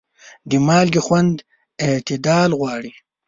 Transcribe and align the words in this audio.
د 0.49 0.51
مالګې 0.67 1.01
خوند 1.05 1.35
اعتدال 1.85 2.49
غواړي. 2.59 2.91